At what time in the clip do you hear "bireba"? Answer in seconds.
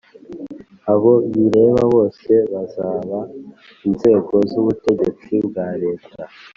1.33-1.81